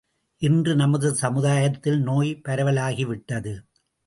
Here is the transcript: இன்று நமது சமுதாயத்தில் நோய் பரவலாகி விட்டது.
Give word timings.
இன்று 0.37 0.75
நமது 0.75 1.15
சமுதாயத்தில் 1.15 1.99
நோய் 2.01 2.41
பரவலாகி 2.49 3.05
விட்டது. 3.05 3.53